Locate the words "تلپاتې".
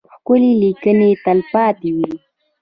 1.23-1.89